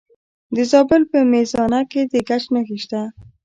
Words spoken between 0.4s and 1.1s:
د زابل